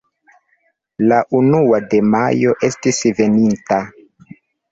La 1.11 1.19
unua 1.39 1.81
de 1.91 1.99
Majo 2.15 2.55
estis 2.69 3.01
veninta. 3.19 3.81